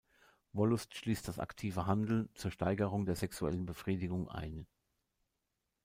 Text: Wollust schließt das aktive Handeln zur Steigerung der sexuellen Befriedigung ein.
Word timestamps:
Wollust 0.53 0.95
schließt 0.95 1.27
das 1.27 1.37
aktive 1.37 1.85
Handeln 1.85 2.27
zur 2.33 2.49
Steigerung 2.49 3.05
der 3.05 3.15
sexuellen 3.15 3.67
Befriedigung 3.67 4.29
ein. 4.29 4.65